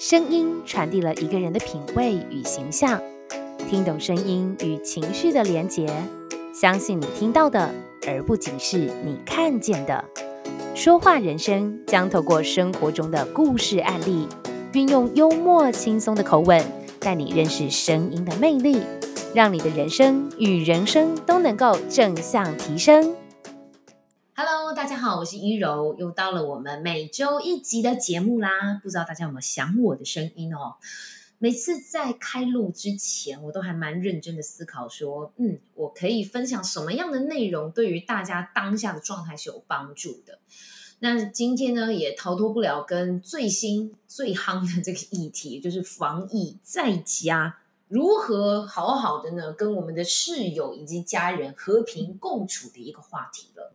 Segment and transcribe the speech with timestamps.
[0.00, 3.02] 声音传递了一个人的品味与形象，
[3.68, 5.88] 听懂声音与情绪的连结，
[6.54, 7.68] 相信你听到的，
[8.06, 10.04] 而不仅是你看见的。
[10.72, 14.28] 说话人生将透过生活中的故事案例，
[14.72, 16.64] 运用幽默轻松的口吻，
[17.00, 18.80] 带你认识声音的魅力，
[19.34, 23.16] 让你的人生与人生都能够正向提升。
[24.74, 28.78] 大家好，我是依柔，又到了我们每周一集的节目啦。
[28.82, 30.74] 不知道大家有没有想我的声音哦？
[31.38, 40.38] 每次在开录之前，我都还蛮认真的思考说，嗯，我可以分享什么样的内容，对于大家当下的状态是有帮助的。
[40.98, 53.72] 那今天呢，也逃脱不了跟最新最夯的这个议题，就是防疫在家如何好好的呢，跟我们的室友以及家人和平共处的一个话题了。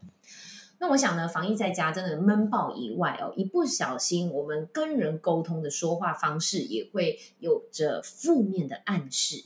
[0.83, 9.45] 那我想呢，防疫在家真的闷爆以外哦，一不小心我们跟人沟通的说话方式也会有着负面的暗示。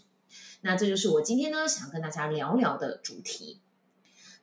[0.62, 3.62] 那这就是我今天呢想跟大家聊聊的主题。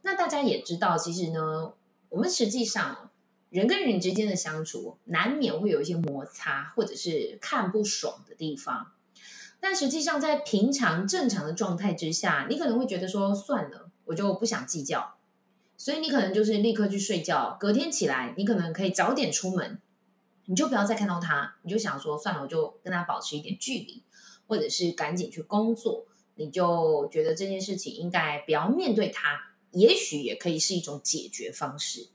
[0.02, 1.72] 那大家也知道，其实呢，
[2.10, 3.10] 我们实际上
[3.50, 8.92] 人跟人之间的相处难免会有一些摩擦，或者是看不爽的地方。
[9.58, 15.16] 但实际上，在平常正常的状态之下，你可能会觉得说，算了，我就不想计较。
[15.84, 19.78] 所以你可能就是立刻去睡觉，隔天起来，你可能可以早点出门，
[20.46, 24.02] 你就不要再看到他，你就想说算了，我就跟他保持一点距离，
[24.46, 29.38] 或者是赶紧去工作，你就觉得这件事情应该不要面对他，
[29.72, 32.08] 也许也可以是一种解决方式。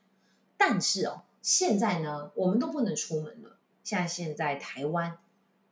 [0.58, 3.59] 但是哦，现在呢，我们都不能出门了。
[3.84, 5.20] 像现在台湾，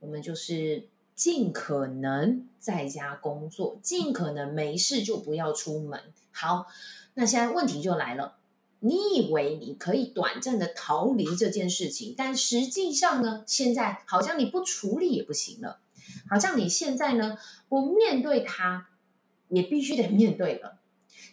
[0.01, 5.99] 我们就是尽可能在家工作，尽可能没事就不要出门。
[6.31, 6.67] 好。
[7.19, 8.37] 那现在问题就来了，
[8.79, 15.79] 你以为你可以短暂的逃离这件事情，但实际上呢，现在好像你不处理也不行了，
[16.29, 18.89] 好像你现在呢不面对它，
[19.49, 20.77] 也必须得面对了，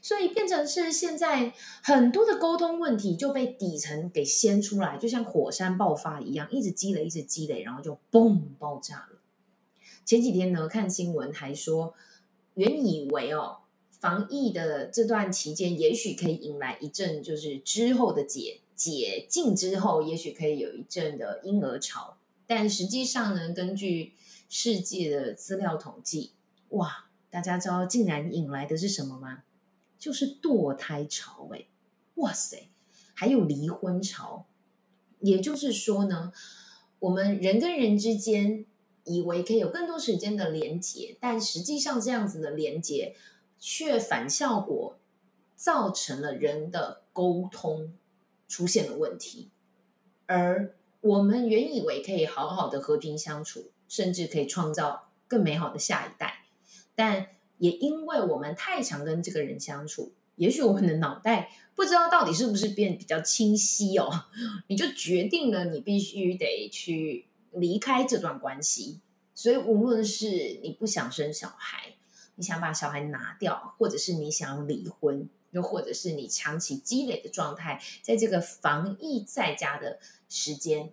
[0.01, 9.19] 所以变成是现在很多的沟通问题就被底层给掀出来，就像火山爆发一样，一直积累，一直积累，然后就嘣爆炸了。
[10.07, 11.93] 前几天呢，看新闻还说，
[12.55, 13.59] 原以为哦。
[14.05, 22.19] 防疫的这段期间，也许可以迎来一阵，就是之后的解解禁之后，也许可以有一阵的婴儿潮。
[22.47, 24.13] 但实际上呢，根据
[24.51, 26.33] 世界的资料统计，
[26.69, 29.45] 哇，大家知道竟然引来的是什么吗？
[29.99, 31.65] 就是堕胎潮哎，
[32.17, 32.69] 哇塞，
[33.15, 34.45] 还有离婚潮。
[35.21, 36.31] 也就是说呢，
[36.99, 38.67] 我们人跟人之间
[39.05, 43.17] 以为可以有更多时间的连接，但实际上这样子的连接。
[43.67, 44.99] 却反效果，
[45.57, 47.95] 造成了人的沟通
[48.47, 49.49] 出现了问题，
[50.27, 56.45] 而我们原以为可以好好的和平相处，甚至可以创造更美好的下一代，
[56.95, 64.27] 但也因为我们太常跟这个人相处，也许我们的脑袋不知道到底是不是变比较清晰哦，
[64.69, 69.01] 你就决定了你必须得去离开这段关系，
[69.35, 71.94] 所以无论是你不想生小孩。
[72.37, 80.93] 你想把小孩拿掉，或者是你想要离婚，又或者是你长期积累的状态，在这个防疫在家的时间，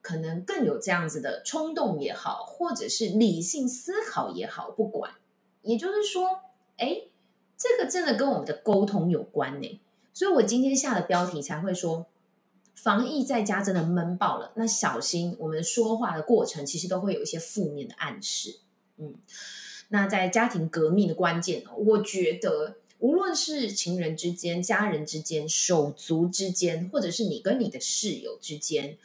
[0.00, 5.12] 可能更有这样子的冲动也好，或者是理性思考也好，不管。
[5.62, 6.40] 也就是说，
[6.78, 7.02] 哎，
[7.56, 9.80] 这个真的跟我们的沟通有关呢。
[10.14, 12.06] 所以我今天下的标题才会说，
[12.74, 14.52] 防疫在家真的闷爆了。
[14.56, 18.60] 那小心我们说话的过程，其实都会有一些负面的暗示。
[18.96, 19.14] 嗯。
[19.88, 28.98] 那在家庭革命的关键，我觉得无论是情人之间、家人之间、手足之间，或者是你跟你的室友之间，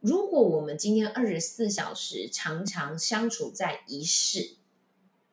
[0.00, 4.56] 如果我们今天二十四小时常常相处在一室，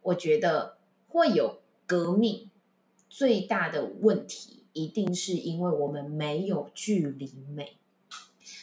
[0.01, 0.77] 我觉得
[1.07, 2.49] 会有革命。
[3.15, 7.77] 最大的问题一定是因为我们没有距离美。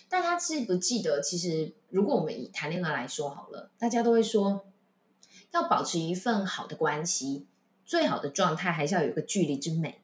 [0.09, 1.21] 大家记不记得？
[1.21, 4.65] 其实，如果我们以谈恋爱来说好了，大家都会说。
[5.53, 7.47] 要保持一份好的关系，
[7.85, 10.01] 最好的状态还是要有一个距离之美。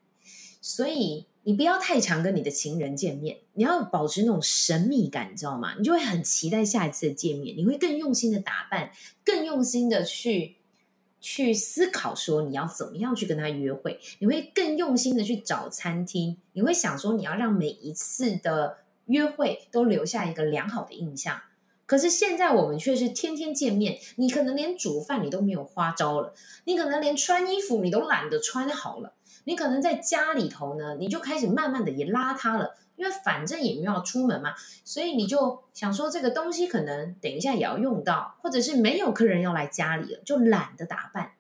[0.60, 5.76] 所以你不要太常跟你的情人见面，你要保持那种神秘感，你知道吗？
[5.78, 8.90] 你就会很期待下一次的见面，你会更用心的打扮，
[9.25, 10.56] 更用心的去
[11.20, 21.40] 去思考说你要怎么样去跟他约会，你会更用心的去找餐厅，你会想说你要让每一次的约会都留下一个良好的印象。
[21.87, 26.35] 可是现在我们却是天天见面，你可能连煮饭你都没有花招了，
[26.65, 34.55] 你可能连穿衣服你都懒得穿好了，你可能在家里头呢，你就开始慢慢的也邋遢了，因为反正也没有出门嘛，
[34.85, 41.32] 所以你就想说这个东西可能等一下也要用到，或者是没有客人要来家里了，就懒得打扮。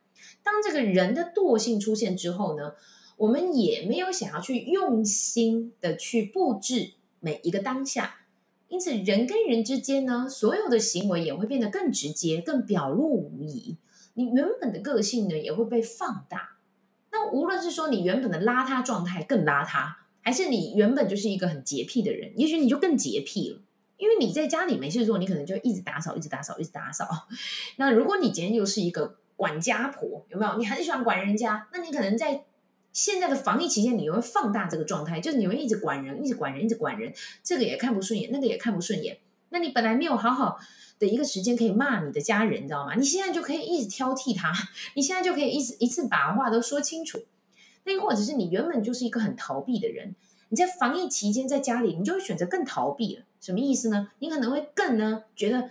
[0.44, 2.74] 当这个人的惰性出现之后呢，
[3.16, 8.18] 我们也没有想要去用心的去布置每一个当下，
[8.68, 13.76] 因此人跟人之间呢，所有的行为也会变得更直接、更表露无遗。
[14.14, 16.56] 你原本的个性呢，也会被放大。
[17.12, 23.60] 那无论是说你原本的邋遢状态更邋遢，还是你原本就是一个很洁癖的人，也许你就更洁癖了。
[23.98, 27.28] 因为你在家里没事做，你可能就一直打扫，一直打扫，一直打扫。
[27.76, 30.58] 那如果你今天又是一个管家婆，有没有？
[30.58, 32.45] 你很喜欢管人家，那你可能在
[32.96, 37.12] 现在的防疫期间，你会放大这个状态，就是你会一直管人，一直管人，一直管人，
[37.42, 39.18] 这个也看不顺眼，那个也看不顺眼。
[39.50, 40.58] 那你本来没有好好
[40.98, 42.94] 的一个时间可以骂你的家人，你知道吗？
[42.94, 44.50] 你现在就可以一直挑剔他，
[44.94, 47.22] 你现在就可以一直一次把话都说清楚。
[47.84, 50.14] 那或者是你原本就是一个很逃避的人，
[50.48, 53.24] 你在防疫期间在家里，你就会选择更逃避了。
[53.42, 54.08] 什么意思呢？
[54.20, 55.68] 你可能会更呢觉得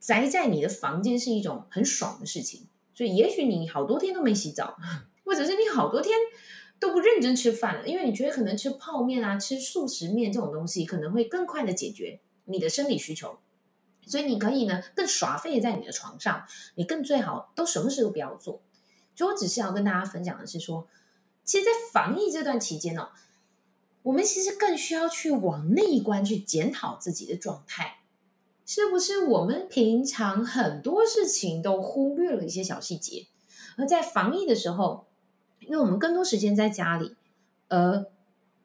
[0.00, 2.62] 宅在你的房间是一种很爽的事情，
[2.94, 4.78] 所以也许你好多天都没洗澡，
[5.26, 6.16] 或者是你好多天
[6.80, 13.38] 都不认真吃饭了，因为你觉得可能吃泡面啊、吃速食面这种东西可能会更快的解决你的生理需求。
[14.06, 16.44] 所以你可以呢更耍废在你的床上，
[16.76, 18.62] 你更最好都什么事都不要做。
[19.16, 20.86] 就我只是要跟大家分享的是说，
[21.42, 23.08] 其实，在防疫这段期间哦，
[24.02, 28.00] 我们其实更需要去往内观去检讨自己的状态，
[28.64, 33.26] 是不是我们平常很多事情都忽略了一些小细节，
[33.76, 35.08] 而在防疫的时候，
[35.60, 37.14] 因为我们更多时间在家里，
[37.68, 38.06] 呃，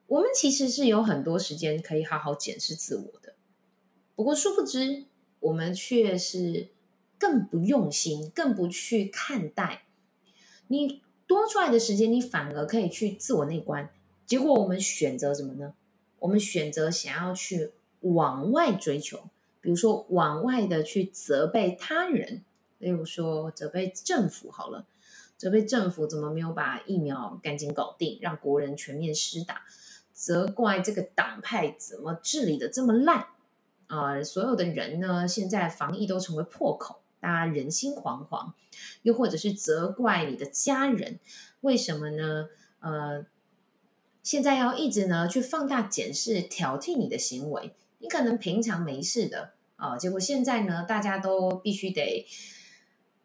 [0.07, 3.33] 我们其实是有很多时间可以好好检视自我的，
[4.15, 5.05] 不过殊不知。
[5.41, 6.67] 我们却是
[7.17, 9.85] 更不用心，更不去看待
[10.67, 13.89] 你多出来的时间，你反而可以去自我内观。
[14.27, 15.73] 结果我们选择什么呢？
[16.19, 17.71] 我们选择想要去
[18.01, 19.29] 往外追求，
[19.61, 22.43] 比如说往外的去责备他人，
[22.77, 24.85] 例如说责备政府好了，
[25.41, 29.63] 责备政府怎么没有把疫苗赶紧搞定，让国人全面施打，
[30.13, 33.25] 责怪这个党派怎么治理的这么烂。
[33.87, 38.53] 啊、呃，所有的人呢，现在防疫都成为破口，大家人心惶惶。
[39.01, 41.19] 又或者是责怪你的家人，
[41.61, 42.49] 为什么呢？
[42.79, 43.25] 呃，
[44.21, 47.73] 现在要一直呢去放大检视、挑剔你的行为。
[47.97, 52.27] 你可能平常没事的啊、呃，结果现在呢，大家都必须得、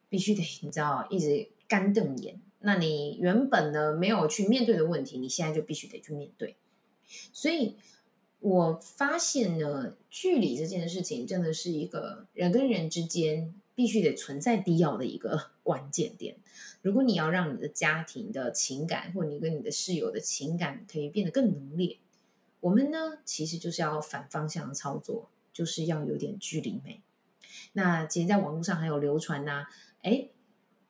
[0.08, 2.40] 必须得，你知道，一直干瞪眼。
[2.60, 6.56] 那你原本呢没有去面对的问题，你现在就必须得去面对。
[7.32, 7.76] 所以。
[8.38, 16.36] 我发现呢，距离这件事情真的是一个人跟人之间必须得存在必要的一个 关键点。
[16.82, 21.98] 如果你要让你的家庭的情感，或你跟你的室友的情感可以变得更浓烈，
[22.60, 27.00] 我们呢其实就是要反方向的操作，就是要有点距离美。
[27.72, 29.66] 那其实，在网络上还有流传呐，
[30.02, 30.28] 哎，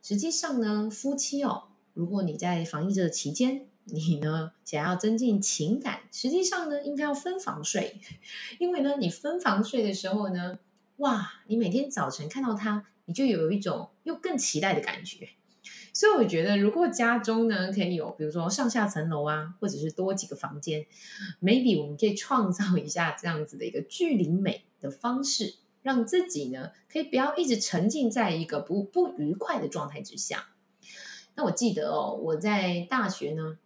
[0.09, 8.01] 实际上呢，夫妻哦，如果你在防疫这个期间，你呢，想要增进情感，实际上呢，应该要分房睡，
[8.61, 10.61] 因为呢，你分房睡的时候呢，
[10.99, 15.31] 哇，你每天早晨看到他，你就有一种又更期待的感觉。
[15.93, 20.87] 所以我觉得，如果家中呢可以有，比如说上下层楼啊，或者是多几个房间
[21.43, 30.49] ，maybe 我们可以创造一下这样子的一个距离美的方式，让自己呢可以不要一直沉浸在一个不不愉快的状态之下。
[31.37, 33.59] 那我记得哦，我在大学呢。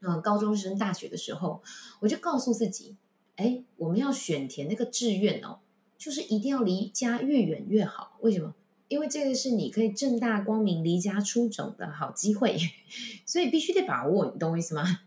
[0.00, 1.62] 嗯，高中升大学的时候，
[2.00, 2.96] 我就告诉自己，
[3.36, 5.58] 哎，我们要选填那个志愿哦，
[5.96, 8.18] 就是一定要离家越远越好。
[8.20, 8.54] 为什么？
[8.88, 12.56] 因为这个是你可以正大光明离家出走的好机会，
[13.24, 14.30] 所以必须得把握。
[14.30, 15.00] 你懂我意思吗？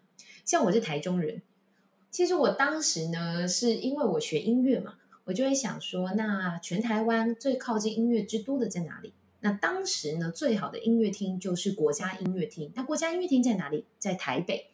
[0.43, 1.43] 像我是台中人，
[2.09, 4.95] 其实我当时呢，是因为我学音乐嘛，
[5.29, 9.13] 我就会想说，那全台湾最靠近音乐之都的在哪里？
[9.41, 12.71] 那当时呢，最好的音乐厅就是国家音乐厅。
[12.74, 13.86] 那国家音乐厅在哪里？
[14.00, 14.71] 在台北。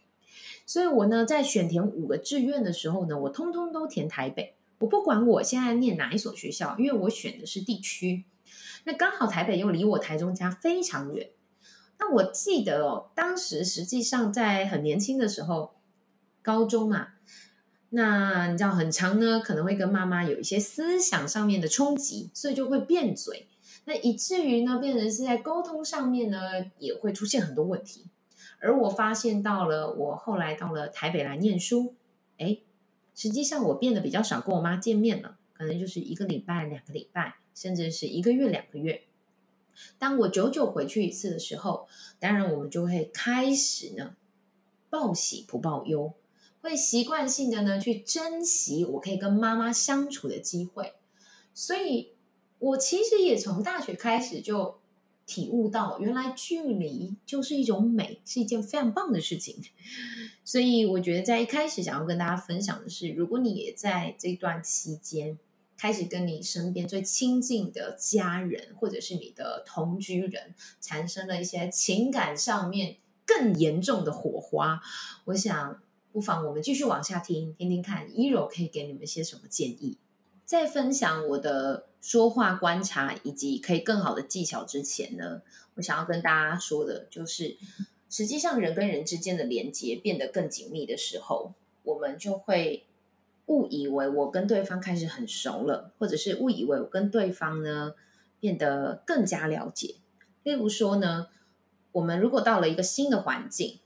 [0.65, 4.55] 所以我呢，在选填五个志愿的时候呢，我通通都填台北。
[4.79, 8.23] 我不管我现在念哪一所学校，因为我选的是地区。
[8.85, 11.31] 那刚好台北又离我台中家非常远。
[11.99, 15.75] 那我记得哦，当时实际上在很年轻的时候，
[16.41, 17.09] 高中嘛，
[17.95, 23.47] 那你知道很长呢，可能会跟妈妈有一些思想上面的冲击，所以就会变嘴。
[23.85, 26.39] 那以至于呢，变成是在沟通上面呢，
[26.77, 28.05] 也会出现很多问题。
[28.59, 31.95] 而我发现到了，我后来到了台北来念书，
[32.37, 32.57] 哎，
[33.15, 39.03] 实际上我变得比较少跟我妈见面了，可能就是一个礼拜、两个礼拜，甚至是一个月、两个月。
[39.97, 41.87] 当我久久回去一次的时候，
[42.19, 44.15] 当然我们就会开始呢，
[44.89, 46.13] 报喜不报忧，
[46.65, 50.93] 会习惯性的呢去珍惜我可以跟妈妈相处的机会。
[51.53, 52.09] 所以，
[52.59, 54.79] 我其实也从大学开始就
[55.25, 59.63] 体悟到，原来距离就是一种美，是一件非常棒的事情。
[60.43, 65.39] 所以，我觉得在一开始想要跟大家分享的是，如果你也在这段期间
[65.77, 74.81] 开始跟你身边最亲近的家人，或者是你的同居人，产生了一些情感上面更严重的火花，
[75.25, 75.81] 我想
[76.15, 79.97] 不妨我们继续往下听，听听看依柔可以给你们一些什么建议。
[80.45, 85.41] 在分享我的说话观察以及可以更好的技巧之前呢，
[85.73, 87.57] 我想要跟大家说的就是，
[88.09, 91.51] 实际上人跟人之间的连接变得更紧密的时候，
[91.83, 92.85] 我们就会
[93.47, 97.93] 误以为我跟对方开始很熟了，或者是误以为我跟对方呢
[98.39, 99.95] 变得更加了解。
[100.43, 101.27] 例如说呢，
[101.91, 103.79] 我们如果到了一个新的环境，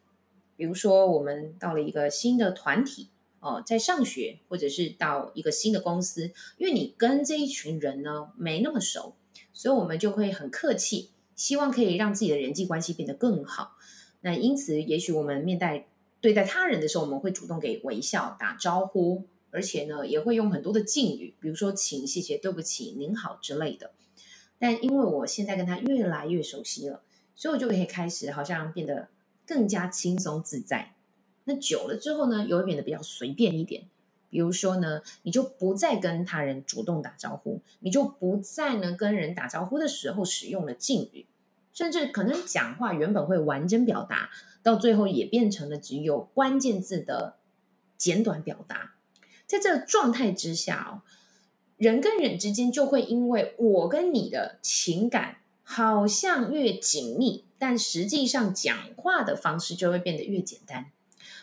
[0.59, 3.07] 比如说我们到了一个新的团体。
[3.41, 9.15] 哦，在上学或者是到一个新的公司，因为你跟这一群人呢没那么熟，
[9.53, 13.77] 所以我们就会很客气，希望可以让自己的人际关系变得更好。
[14.19, 15.87] 那因此，也许我们面带
[16.19, 23.91] 对待他人的时候，我们会主动给微笑打招呼，而且呢也会用很多的敬语，比如说请、谢谢、对不起、您好之类的。
[24.57, 27.03] 但因为我现在跟他越来越熟悉了，
[27.37, 29.07] 所以我就可以开始好像变得
[29.49, 30.93] 更加轻松自在。
[31.45, 33.87] 那久了之后呢，又会变得比较随便一点。
[34.29, 41.25] 比如说呢，你就不再跟他人主动打招呼，你就不再呢跟人打招呼的时候使用了敬语，
[41.73, 44.29] 甚至可能讲话原本会完整表达，
[44.61, 47.37] 到最后也变成了只有关键字的
[47.97, 48.93] 简短表达。
[49.47, 51.01] 在这个状态之下哦，
[51.77, 60.91] 人跟人之间就会因为我跟你的情感好像越紧密，但实际上讲话的方式就会变得越简单。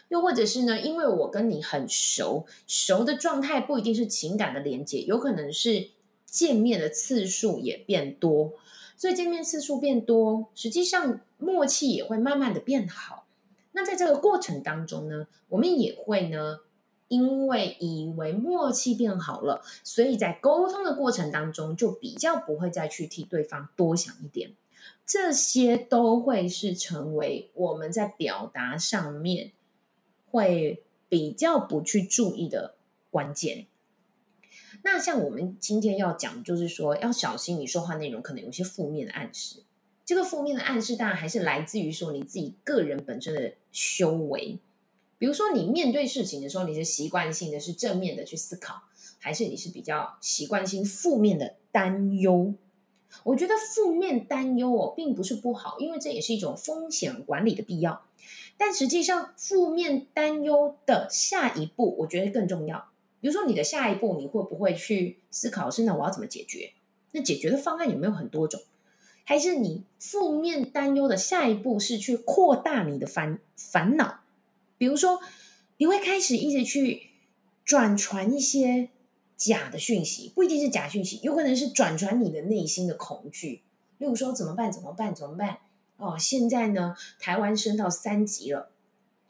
[0.09, 5.91] 又或者是呢，因为我跟你很熟，熟的状态不一定是情感的连接，有可能是
[6.25, 8.53] 见面的次数也变多，
[8.97, 13.27] 所以见面次数变多，实际上默契也会慢慢的变好。
[13.73, 16.61] 那在这个过程当中呢，我们也会呢，
[17.09, 24.53] 因为以为默契变好了，所以在沟通的过程当中就比较不会再去替对方多想一点，
[25.05, 29.53] 这些都会是成为我们在表达上面。
[30.29, 32.75] 会比较不去注意的
[33.11, 33.67] 关键。
[34.83, 39.63] 那像我们今天要讲，就是说要小心你说话内容可能有些负面的暗示。
[40.05, 44.59] 这个负面的暗示当然还是来自于说你自己个人本身的修为。
[45.17, 48.83] 比如说你面对事情的时候，你是习惯性的是正面的去思考，
[49.19, 52.53] 还是你是比较习惯性负面的担忧？
[53.25, 58.05] 我觉得负面担忧哦，并不是不好，因为这也是一种风险管理的必要。
[58.57, 62.89] 但实际上，负面担忧的下一步，我觉得更重要。
[63.21, 66.73] 比如说，你的下一步，你会不会去思考是，那我要怎么解决？
[67.13, 68.61] 那解决的方案有没有很多种？
[69.25, 74.21] 还是你负面担忧的下一步是去扩大你的烦烦恼？
[74.79, 75.21] 比如说，
[75.79, 77.11] 你会开始一直去
[77.65, 78.89] 转传一些
[79.37, 83.63] 假的讯息，不一定是假讯息，有可能是转传你的内心的恐惧。
[83.99, 84.71] 例如说，怎么办？
[84.73, 85.15] 怎么办？
[85.15, 85.59] 怎么办？
[85.97, 88.71] 哦，现在呢，台湾升到三级了，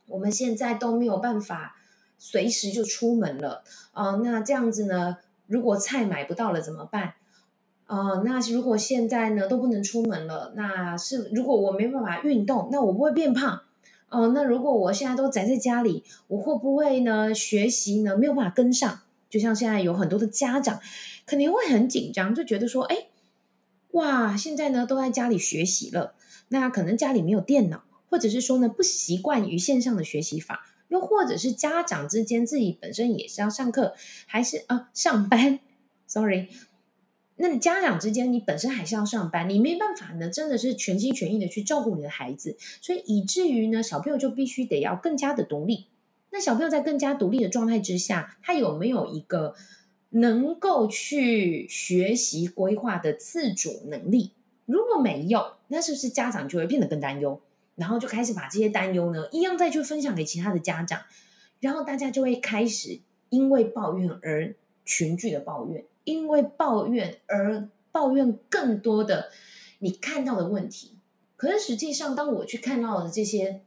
[0.09, 1.77] 我们现在都没有办法
[2.19, 3.63] 随时就出门了。
[3.93, 7.15] 哦，那这样子呢，如果菜买不到了怎么办？
[7.87, 13.63] 哦，那如果现在呢都不能出门了，那是如果我没办法运动，那我不会变胖。
[14.09, 19.01] 哦，那如果我现在都宅在家里，我会不会呢学习呢没有办法跟上？
[19.37, 20.81] 就像现在有很多的家长
[21.26, 23.09] 肯定会很紧张，就觉得说，哎，
[23.90, 26.14] 哇，现在呢都在家里学习了。
[26.49, 35.61] 那可能家里没有电脑，或者是说呢不习惯于线上的学习法，又或者是家长之间自己本身也是要上课，还是啊上班
[36.07, 36.49] ？Sorry，
[37.37, 45.88] 那你家长之间你本身还是要上班，你没办法呢，真的是全心全意的去照顾你的孩子，所以以至于呢小朋友就必须得要更加的独立。
[46.37, 49.55] 那小朋友在更加独立的状态之下，他有没有一个
[50.11, 54.33] 能够去学习规划的自主能力？
[54.66, 57.40] 如果没有，那是不是家长就会变得更担忧？
[57.75, 61.00] 然后就开始把这些担忧呢，一样再去分享给其他的家长，
[61.61, 63.00] 然后大家就会开始
[63.31, 69.31] 因为抱怨而群聚的抱怨，因为抱怨而抱怨更多的
[69.78, 70.99] 你看到的问题。
[71.38, 73.62] 可是实际上，当我去看到的这些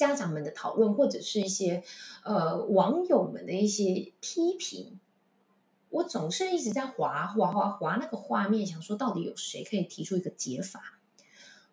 [0.00, 1.82] 家长们的讨论，或者是一些
[2.24, 4.98] 呃网友们的一些批评。
[5.90, 10.80] 我总是一直在滑滑滑滑那个画面，想说到底有谁可以提出一个解法？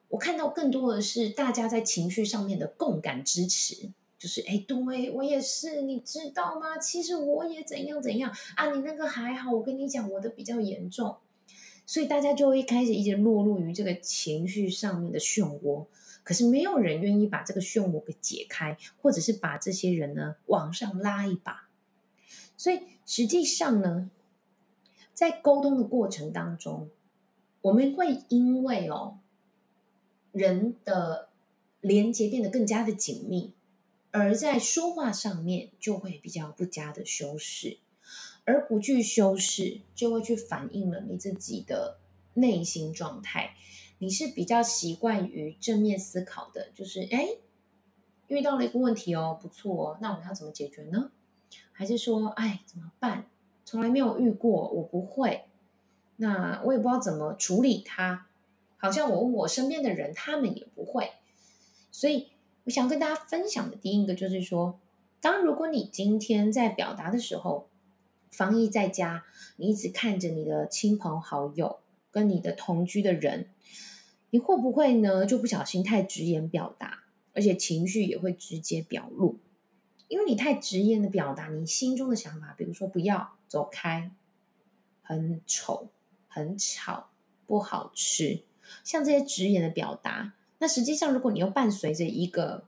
[0.10, 6.78] 我看到更多的是大家在情绪上面的共感支持，就是哎，对，我也是，你知道吗？
[6.78, 11.16] 其实我也怎样怎样啊，你那个还好，我跟你讲，我的比较严重。
[11.86, 15.86] 所以大家就会一开始一直落入于这个情绪上面的漩涡，
[16.28, 21.70] 可是没有人愿意把这个漩涡给解开，或者是把这些人呢往上拉一把。
[22.58, 24.12] 所以实际上呢，
[25.14, 26.90] 在沟通的过程当中，
[27.62, 29.20] 我们会因为哦，
[30.34, 31.30] 人的
[31.80, 33.54] 连接变得更加的紧密。
[34.12, 37.78] 而在说话上面就会比较不加的修饰，
[38.44, 42.00] 而不去修饰，就会去反映了你自己的
[42.34, 43.56] 内心状态。
[44.00, 47.30] 你是比较习惯于正面思考的，就是哎，
[48.28, 51.12] 遇到了一个问题哦，不错哦，那我们要怎么解决呢？
[51.72, 53.26] 还是说，哎，怎么办？
[53.66, 55.46] 从来没有遇过，我不会，
[56.18, 58.28] 那我也不知道怎么处理它。
[58.78, 61.12] 好像我问我身边的人，他们也不会，
[61.92, 62.30] 所以。
[62.66, 64.78] 我想跟大家分享的第一个就是说，
[65.22, 67.70] 当如果你今天在表达的时候，
[68.30, 69.24] 防疫在家，
[69.56, 71.80] 你一直看着你的亲朋好友
[72.12, 73.48] 跟你的同居的人，
[74.30, 77.04] 你会不会呢就不小心太直言表达，
[77.34, 79.38] 而且情绪也会直接表露？
[80.08, 84.12] 因为你太直言的表达你心中的想法，比如说不要走开，
[85.02, 85.90] 很丑、
[86.28, 87.10] 很吵、
[87.46, 88.44] 不好吃，
[88.84, 90.34] 像这些直言的表达。
[90.60, 92.66] 那实际上，如果你又伴随着一个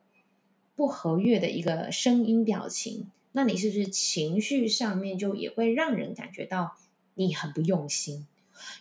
[0.76, 6.78] 不和悦的一个声音表情，那你是不是情绪上面就也会让人感觉到
[7.16, 8.28] 你很不用心？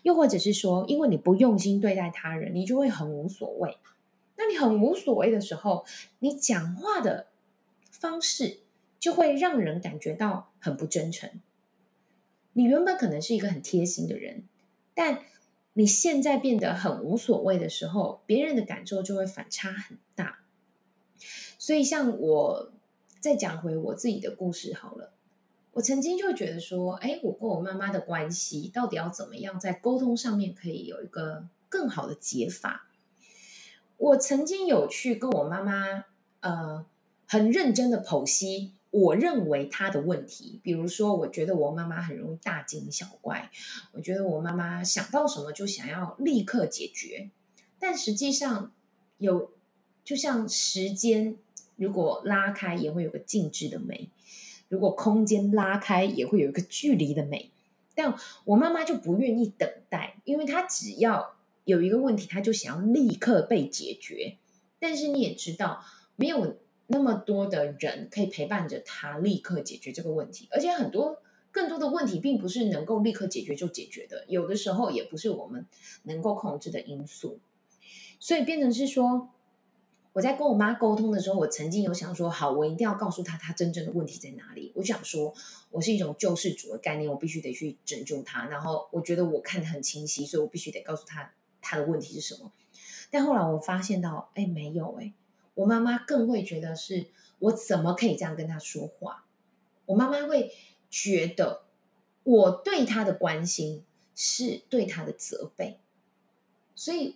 [0.02, 3.78] 又或者是说，因为你不用心对待他人，你就会很无所谓。
[4.37, 5.85] 那你很无所谓的时候，
[6.20, 7.26] 你讲话的
[7.90, 8.61] 方式
[8.99, 11.28] 就会让人感觉到很不真诚。
[12.52, 14.44] 你原本可能是一个很贴心的人，
[14.94, 15.20] 但
[15.75, 20.40] 你现在变得很无所谓的时候，别人的感受就会反差很大。
[21.58, 22.73] 所以，像我
[23.20, 25.12] 再讲回我自己的故事好了。
[25.78, 32.88] 我曾经就觉得说，哎，我跟我妈妈的关系到底要怎么样，在沟通上面可以有一个更好的解法。
[33.96, 36.05] 我曾经有去跟我妈妈，
[36.40, 36.85] 呃，
[37.29, 38.72] 很认真的剖析。
[38.90, 43.48] 我认为她的问题，比如说，我觉得我妈妈很容易大惊小怪，
[43.92, 47.31] 我觉得我妈妈想到什么就想要立刻解决，
[47.79, 48.72] 但实际上
[49.18, 49.52] 有，
[50.02, 51.37] 就像时间
[51.76, 54.11] 如果拉开也会有个静止的美，
[54.68, 57.50] 如果空间拉开也会有一个距离的美，
[57.94, 64.37] 但我妈妈就不愿意等待，因为她只要有一个问题，她就想要立刻被解决，
[64.78, 65.85] 但是你也知道，
[66.16, 66.57] 没有。
[66.90, 75.66] 那么多的人可以陪伴着她立刻解决这个问题，而且很多更多的问题并不是能够立刻解决就解决的，有的时候也不是我们
[76.04, 77.40] 能够控制的因素，
[78.18, 79.28] 所以变成是说，
[80.18, 84.72] 我在跟我妈沟通的时候，我曾经有想说，好，我一定要告诉她她真正的问题在哪里。
[84.74, 85.33] 我想说，
[85.70, 88.46] 我是一种救世主的概念，我必须得去拯救她。
[88.46, 92.50] 然后我觉得我看得很清晰，所以我必须得告诉她她的问题是什么。
[93.12, 95.12] 但后来我发现到，哎，没有，哎。
[95.54, 97.07] 我妈妈更会觉得是
[97.38, 99.24] 我怎么可以这样跟她说话？
[99.87, 100.50] 我妈妈会
[100.90, 101.62] 觉得
[102.24, 103.85] 我对她的关心
[104.16, 105.78] 是对她的责备，
[106.74, 107.14] 所以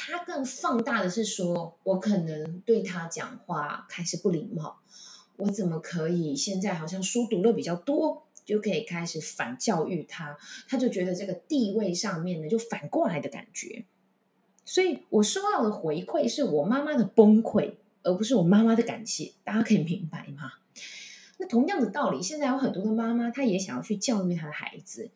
[0.00, 4.78] 他更放大的是说我可能对他讲话开始不礼貌，
[5.36, 10.38] 我怎么可以现在好像书读的比较多就可以开始反教育他？
[10.68, 13.86] 他就觉得这个地位上面呢就反过来的感觉。
[14.64, 19.32] 所以我收到的回馈是我妈妈的崩溃，而不是我妈妈的感谢。
[19.42, 20.52] 大家可以明白吗？
[21.38, 25.10] 那同样的道理，现在有很多的妈妈，她也想要去教育她的孩子，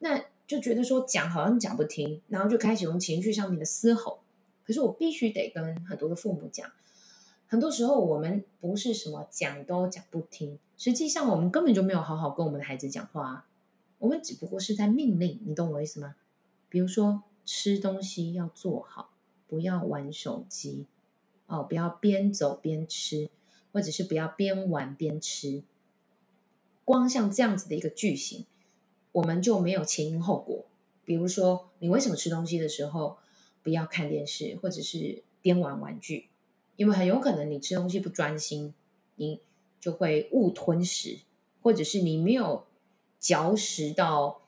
[0.00, 4.18] 那就觉得说讲好像讲不听，然后就开始用情绪上面的嘶吼。
[4.64, 6.68] 可是我必须得跟很多的父母讲，
[7.46, 13.46] 很多时候我们不是什么讲都讲不听，实际上我们根本就没有好好跟我们的孩子讲话，
[13.98, 16.16] 我们只不过是在命令，你懂我意思吗？
[16.68, 17.22] 比如说。
[17.50, 19.08] 吃东西要做好，
[19.46, 20.84] 不要玩手机
[21.46, 23.30] 哦，不要边走边吃，
[23.72, 25.62] 或者是不要边玩边吃。
[26.84, 28.44] 光像这样子的一个句型，
[29.18, 30.66] 我们就没有前因后果。
[31.04, 33.18] 比如说，你为什么吃东西的时候
[33.62, 36.28] 不要看电视，或者是边玩玩具？
[36.76, 38.74] 因为很有可能你吃东西不专心，
[39.16, 39.40] 你
[39.80, 41.20] 就会误吞食，
[41.62, 42.66] 或者是你没有
[43.18, 44.42] 嚼食到，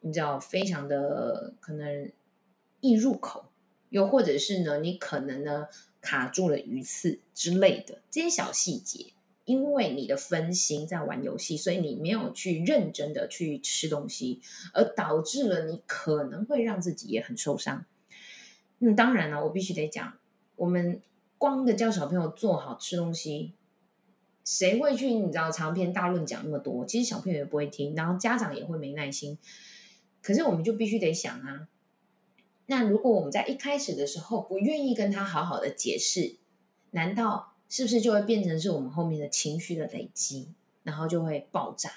[0.00, 2.10] 你知道，非常的可能。
[2.84, 3.44] 易入口，
[3.90, 5.68] 又或者是呢，你可能呢
[6.00, 9.12] 卡住了鱼刺之类的这些小细节，
[9.44, 14.40] 因为你的分心在玩游戏，所以你没有去认真的去吃东西，
[14.72, 17.84] 而导致了你可能会让自己也很受伤。
[18.78, 20.14] 嗯，当然了，我必须得讲，
[20.56, 21.00] 我们
[21.38, 23.54] 光的教小朋友做好吃东西，
[24.44, 26.84] 谁会去你知道长篇大论讲那么多？
[26.84, 29.38] 其实小朋友也不会听，然后家长也会没耐心。
[30.20, 31.68] 可是我们就必须得想啊，
[32.66, 36.36] 那如果我们在一开始的时候不愿意跟他好好的解释，
[36.92, 40.48] 难道是不是就会变成是我们后面的情绪的累积，
[40.82, 41.90] 然后就会爆炸？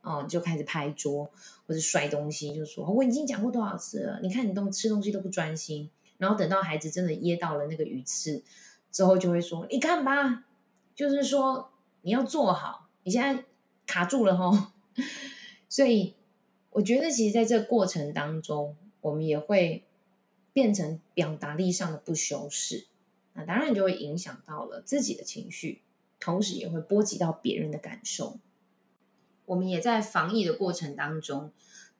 [0.00, 1.28] 哦，就开始拍桌
[1.66, 8.44] 或者摔东西，就说我已经讲过多少次了，你看你都吃东西都不专心，然后等到孩子真的噎到了那个鱼刺
[8.92, 10.44] 之后，就会说你看吧，
[10.94, 13.44] 就是说你要做好，你现在
[13.86, 14.56] 卡住了吼。
[15.68, 16.14] 所以
[16.70, 19.84] 我觉得，其实在这个过程当中，我们也会
[20.52, 22.86] 变成表达力上的不修饰，
[23.38, 25.80] 那当然就会影响到了自己的情绪，
[26.18, 28.40] 同时也会波及到别人的感受。
[29.46, 31.52] 我们也在防疫的过程当中，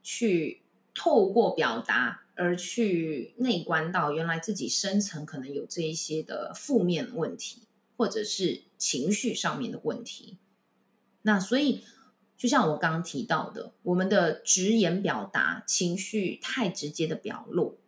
[0.02, 7.62] 去透过表达而去内观到原来自己深层可能有这一些的负面问题，
[7.96, 10.38] 或者是情绪上面的问题。
[11.22, 11.84] 那所以，
[12.36, 17.78] 就像我刚刚提到的，我们的直言表达情绪太直接的表露，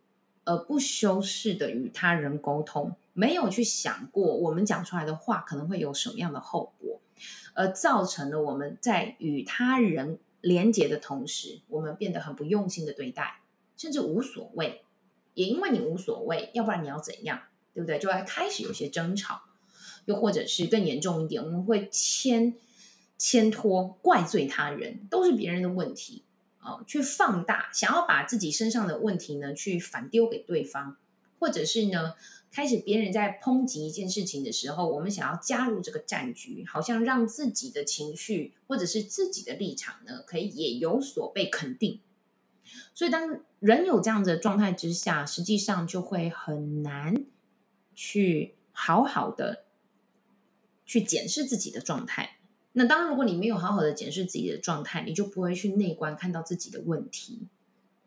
[0.44, 7.00] 而不修饰的与他人沟通，没有去想过我们讲出来的话可能会有什么样的后果。
[7.52, 13.42] 而造成了我们在与他人连结的同时，我们变得很不用心的对待，
[13.76, 14.84] 甚至无所谓。
[15.34, 17.42] 也因为你无所谓，要不然你要怎样，
[17.74, 17.98] 对不对？
[17.98, 19.42] 就会开始有些争吵，
[20.06, 22.54] 又或者是更严重一点，我们会牵
[23.18, 26.24] 牵拖、怪罪他人，都是别人的问题
[26.60, 30.96] 啊、去放大，想要把自己身上的问题呢，去反丢给对方，
[31.40, 32.14] 或者是呢，
[32.52, 41.98] 开始别人在抨击一件事情的时候，我们想要加入这个战局，好像让自己的情绪或者是自己的立场呢，可以也有所被肯定。
[42.94, 47.24] 所以，当人有这样的状态之下，实际上就会很难
[47.94, 49.64] 去好好的
[50.86, 52.36] 去检视自己的状态。
[52.72, 57.48] 那当如果你没有好好的检视自己的状态，你就不会去内观看到自己的问题。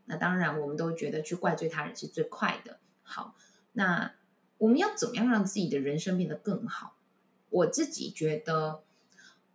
[0.06, 2.78] 那当然，我们都觉得去怪罪他人是最快的。
[3.04, 3.36] 好，
[3.74, 4.16] 那。
[4.60, 6.96] 我们要怎么样让自己的人生变得更好？
[7.50, 8.82] 我自己觉得，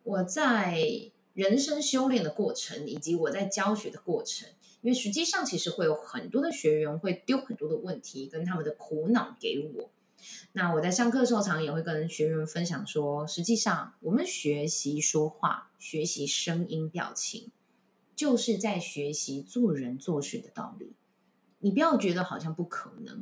[0.02, 0.82] 我在
[1.32, 4.50] 人生修炼的过程，以及我在教学的过程，
[4.82, 9.88] 因为实际上其实会有很多的学员会丢很多的问题跟他们的苦恼给我。
[10.52, 17.50] 那我在上课的时候，常也会跟学员分享说，实际上我们学习说话、学习声音、表情，
[18.14, 20.92] 就是在学习做人做事的道理。
[21.60, 23.16] 你不要觉得好像不可能，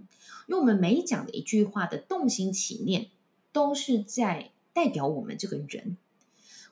[0.46, 3.08] 因为我们每讲的一句话的动心起念，
[3.52, 5.96] 都是在代表我们这个人。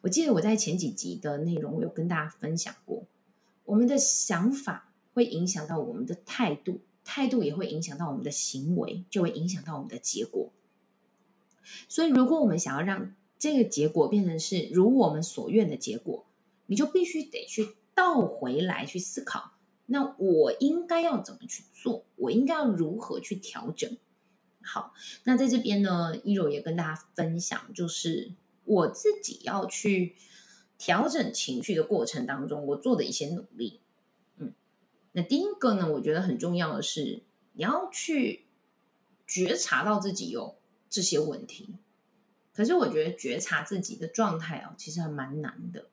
[0.02, 3.04] 我记得我在前几集的内容，我有跟大家分享过，
[3.64, 10.52] 我们的想法会影响到我们的态度，态度也会影响到我们的行为，就会影响到我们的结果。
[11.88, 16.26] 所以，如果我们想要让这个结果变成是如我们所愿的结果，
[16.66, 19.53] 你就必须得去倒回来去思考。
[19.86, 22.04] 那我应该要怎么去做？
[22.16, 23.96] 我应该要如何去调整？
[24.62, 24.94] 好，
[25.24, 28.32] 那在这边呢，一柔也跟大家分享，就是
[28.64, 30.16] 我自己要去
[30.78, 33.80] 调整情绪的过程当中，我做的一些努力。
[34.38, 34.54] 嗯，
[35.12, 38.46] 那第一个呢，我觉得很重要的是，你要去
[39.26, 40.56] 觉察到自己有
[40.88, 41.74] 这些问题。
[42.54, 45.90] 可是我觉得觉察自己的状态哦，其实还蛮难的。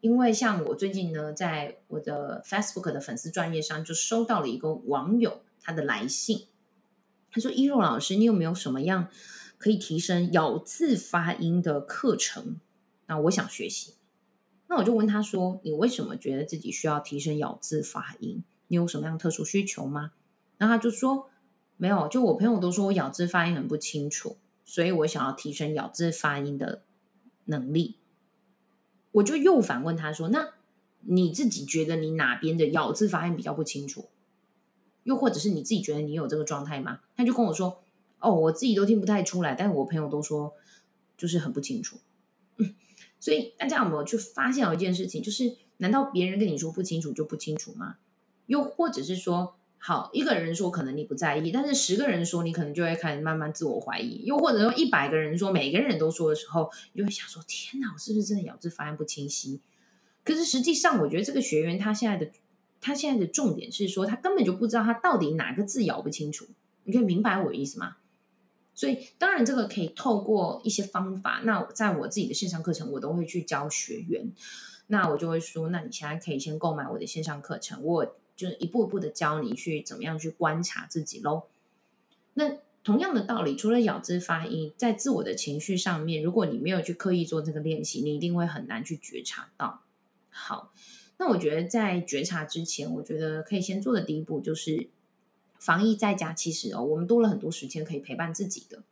[0.00, 6.46] 因为像我最近呢，在我的 Facebook 的粉丝专页上，就收到了一个网友他的来信。
[7.30, 9.08] 他说：“依柔老师，你有没有什么样
[9.58, 12.60] 可以提升咬字发音的课程？
[13.06, 13.94] 那我想学习。”
[14.68, 18.42] 那我就问他说：“你为什么觉得自己需要提升咬字发音？
[18.68, 20.12] 你有什么样特殊需求吗？”
[20.58, 21.28] 然后他就说
[21.76, 26.82] ：“没有，就我朋友都说我咬字发音很不清楚，所以我想要提升咬字发音的
[27.44, 27.96] 能力。”
[29.16, 30.50] 我就又反问他说：“那
[31.00, 34.08] 你自己觉得你哪边的咬字发音比较不清楚？
[35.04, 37.82] 又或者是你自己觉得你有这个状态吗？”他就跟我说
[38.20, 40.52] ：“哦，我自己都听不太出来，但是我朋友都说
[41.16, 41.98] 就是很不清楚。”
[42.58, 42.74] 嗯，
[43.18, 47.96] 所以大家有没有去发现有一件事情，就是难道别人跟你说不清楚就不清楚吗？
[48.46, 49.56] 又或者是说？
[49.78, 59.60] 好，一个人说可能你不在意，但是十个人说你可能就会开始慢慢自我怀疑，又或者说一百个人说，每个人都说的时候，你就会想说：天哪，我是不是真的咬字发音不清晰？
[60.24, 62.32] 可是实际上，我觉得这个学员他现在的
[62.80, 66.46] 他现在的重点是说，他根本就不知道他到底哪个字咬不清楚。
[66.82, 67.98] 你可以明白我意思吗？
[68.74, 74.32] 所以当然这个可以透过一些方法，那在我自己的线上课程，我都会去教学员。
[74.88, 78.16] 那我就会说，那你现在可以先购买我的线上课程，我。
[78.36, 81.44] 就是一步一步的教你去怎么样去观察自己喽。
[82.34, 89.82] 那同样的道理，除了咬字发音，在自我的情绪上面，如果你没有去刻意做这个练习，你一定会很难去觉察到。
[90.30, 90.72] 好，
[91.16, 94.88] 那我觉得在觉察之前，我觉得可以先做的第一步就是
[95.58, 96.32] 防疫在家。
[96.32, 98.84] 其实哦，我们多了很多时间可以陪伴自己的。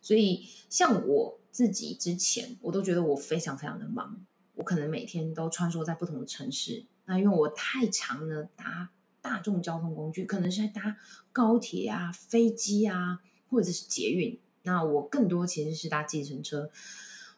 [0.00, 4.24] 所以，像我自己之前，我都觉得我非常非常的忙，
[4.56, 6.84] 我可能每天都穿梭在不同的城市。
[7.06, 8.90] 那因为我太常了，搭
[9.20, 10.96] 大众交通工具，可能是在搭
[11.32, 14.38] 高铁啊、飞机啊，或者是捷运。
[14.62, 16.70] 那我更多其实是搭计程车。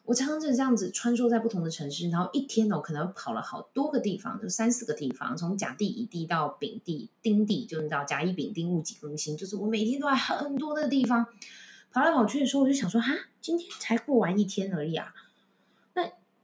[0.05, 11.25] 我常常就是这样子穿梭在不同的城市，然后一天呢，我可能跑了好多个地方，就三四个地方，从甲地、乙地到丙地、丁地，就是到甲乙丙丁戊己庚辛，就是我每天都在很多的地方
[11.91, 15.13] 跑来跑去的时候，我就想说，哈，今天才过完一天而已啊。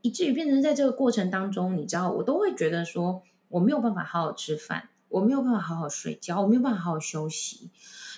[0.03, 7.71] 以至于变成在这个过程当中，你知道，我都会觉得说，我没有办法好好吃饭，我没有办法好好睡觉，我没有办法好好休息。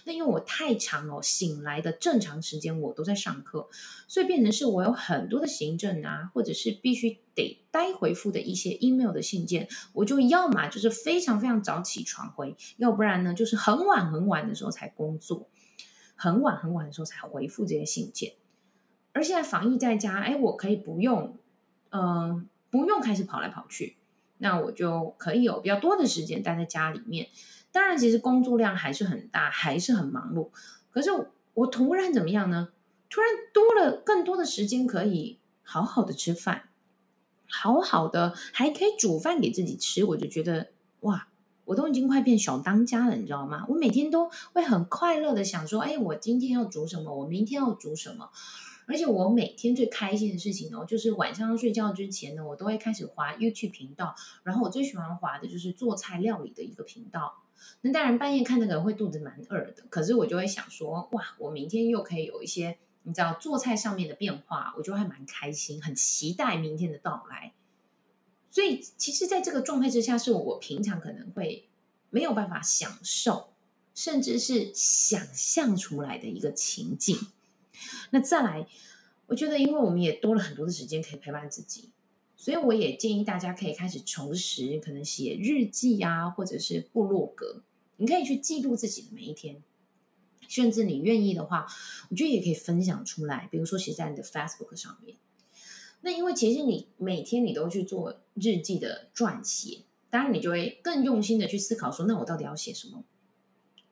[0.03, 3.69] 那因为我太长哦，醒来的正常时间我都在上课，
[4.07, 15.47] 所以变成是我有很多的行政啊，或者是必须得待回复的一些 email 的信件，我就要么就是非常非常早起床回，要不然呢就是很晚很晚的时候才工作，
[16.15, 18.33] 很晚很晚的时候才回复这些信件。
[19.11, 21.37] 而现在防疫在家，哎，我可以不用，
[21.95, 23.95] 呃，不用开始跑来跑去，
[24.37, 27.29] 那我就可以有比较多的时间待在家里面。
[27.71, 30.49] 当然，其实工作量还是很大，还是很忙碌。
[30.91, 31.09] 可是
[31.53, 32.67] 我突然怎么样呢？
[33.09, 36.63] 突然多了更多的时间，可以好好的吃饭，
[37.47, 40.03] 好好的还可以煮饭给自己吃。
[40.03, 41.29] 我就觉得哇，
[41.63, 43.65] 我都已经快变小当家了，你知道吗？
[43.69, 47.15] 我每天都会很快乐的想说，哎，我今天要煮什么？
[47.15, 48.31] 我明天要煮什么？
[48.87, 54.15] 而且我每天最开心的事情呢，就是晚上睡觉之前呢，我都会开始滑 YouTube 频道。
[54.43, 57.41] 然后我最喜欢滑的就是做菜料理的一个频道。
[57.81, 67.53] 那当然，半夜看那个会肚子蛮饿的，可是我就会想说，哇，我明天又可以有一些你知道做菜上面的变化，我就还蛮开心，很期待明天的到来。
[68.51, 71.67] 所以，其实，在这个状态之下，是我平常可能会
[72.09, 73.49] 没有办法享受，
[73.93, 77.17] 甚至是想象出来的一个情境。
[78.11, 78.67] 那再来，
[79.27, 81.89] 我觉得，因为我们也多了很多的时间可以陪伴自己。
[82.37, 87.63] 所以我也建议大家可以开始重拾，可能写日记啊，或者是部落格，
[87.97, 89.63] 你可以去记录自己的每一天，
[90.47, 91.65] 甚至你愿意的话，
[92.09, 95.17] 我觉得也可以分享出来，比如说写在你的 Facebook 上面。
[96.01, 103.03] 那因为其实你每天你都去做日记的撰写，当然你就会更用心的去思考说，那我到底要写什么？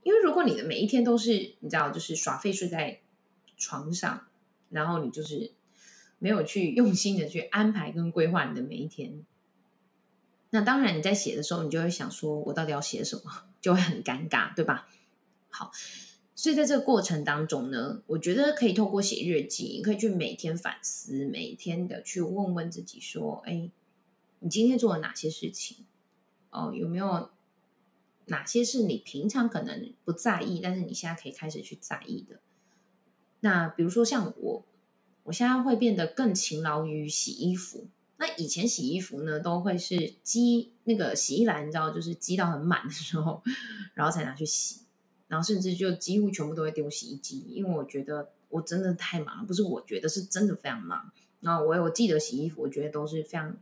[0.04, 3.00] 因为如果你的每一天都是你知道，就是耍废睡在
[3.64, 4.28] 床上，
[4.70, 5.54] 然后你就是。
[6.20, 9.26] 没有去用心的去安排跟规划你的每一天，
[10.52, 14.88] 那当然你在写的时候，你就会想说，我到底要写什么， 就会很尴尬，对吧？
[15.50, 15.74] 好，
[16.34, 23.70] 所以在这个过程当中呢，我觉得可以透过写日记，你可以去每天反思，每天的去问问自己说，哎，
[24.40, 25.86] 你今天做了哪些事情？
[26.52, 27.32] 哦，有没有
[28.28, 32.40] 哪些是你平常可能不在意，但是你现在可以开始去在意的？
[33.44, 34.66] 那比如说像我。
[35.26, 37.88] 我现在会变得更勤劳于洗衣服。
[38.18, 43.42] 那以前洗衣服呢，都会是积那个洗衣篮，你知道，就是积到很满的时候，
[43.94, 44.82] 然后才拿去洗，
[45.30, 51.10] 然后甚至就几乎全部都会丢洗衣机，因为我觉得我真的太忙了，不是我觉得是真的非常忙。
[51.40, 53.56] 然后我我记得洗衣服，我觉得都是非常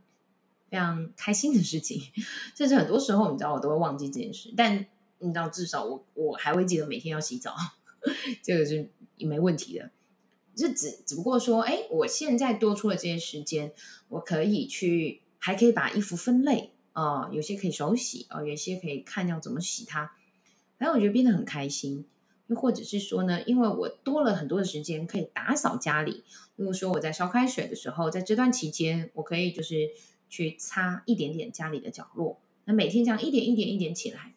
[0.72, 2.02] 非常开心的事情，
[2.56, 4.88] 甚至很多时候你知道我都会忘记这件事，但
[5.20, 7.56] 你知道至少我我还会记得每天要洗澡，
[8.42, 8.90] 这个是
[9.22, 9.92] 也没问题的。
[10.58, 13.72] 是只只不过说，哎，我现在多出了这些时间，
[14.10, 20.12] 我可以去，还可以把衣服分类啊、有些可以手洗啊、有些可以看要怎么洗它。
[20.78, 22.06] 反正我觉得变得很开心。
[22.48, 26.26] 又或者是说呢，因为我多了很多的时间可以打扫家里。
[26.58, 29.92] 如果说我在烧开水的时候，在这段期间，我可以就是
[30.28, 32.42] 去擦一点点家里的角落。
[32.66, 34.36] 那每天这样一点一点一点起来，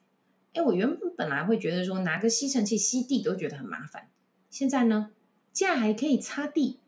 [0.53, 4.09] 哎，我原本本来会觉得说拿个吸尘器吸地都觉得很麻烦，
[4.55, 5.11] 现在呢？
[5.53, 6.79] 竟然还可以擦地，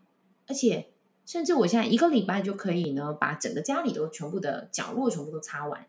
[0.46, 0.86] 而且
[1.24, 5.88] 甚至我现在一个礼拜就可以呢，把整个家里都全部的角落全部都擦完。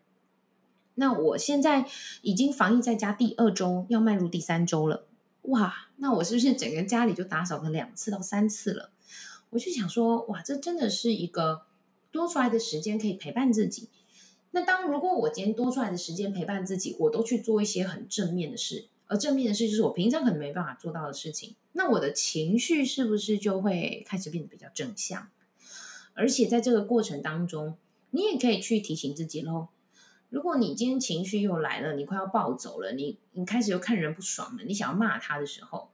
[0.95, 1.85] 那我现在
[2.23, 5.05] 已经防疫在家第二周，要迈入第三周了。
[5.43, 8.89] 哇，那我是不是整个家里就打扫了两次到三次了？
[9.51, 11.61] 我就想说，哇，这真的是一个
[12.11, 13.89] 多出来的时间可以陪伴自己。
[14.49, 18.87] 那当如果我今天多出来的时间陪伴自己，我都去做一些很正面的事。
[19.07, 25.29] 而正面的事就是我平常可能没办法做到的事情，那我的情绪是不是就会开始变得比较正向？
[26.13, 27.77] 而且在这个过程当中，
[28.11, 29.69] 你也可以去提醒自己喽。
[30.29, 35.91] 如果你今天情绪又来了，你快要暴走了，你你开始又看人不爽了，你想要骂他的时候，